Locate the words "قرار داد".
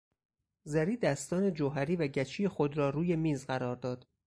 3.45-4.07